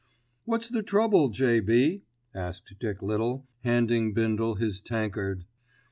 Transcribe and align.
"What's 0.45 0.67
the 0.67 0.81
trouble, 0.81 1.29
J.B.?" 1.29 2.01
asked 2.33 2.73
Dick 2.79 3.03
Little, 3.03 3.45
handing 3.63 4.15
Bindle 4.15 4.55
his 4.55 4.81
tankard. 4.81 5.45